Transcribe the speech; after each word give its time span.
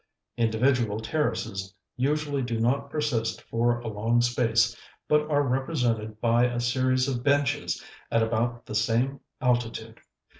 Individual 0.35 0.99
terraces 0.99 1.75
usually 1.95 2.41
do 2.41 2.59
not 2.59 2.89
persist 2.89 3.39
for 3.43 3.77
a 3.81 3.87
long 3.87 4.19
space 4.19 4.75
but 5.07 5.29
are 5.29 5.43
represented 5.43 6.19
by 6.19 6.45
a 6.45 6.59
series 6.59 7.07
of 7.07 7.23
benches 7.23 7.83
at 8.09 8.23
about 8.23 8.65
the 8.65 8.73
same 8.73 9.19
altitude. 9.41 10.01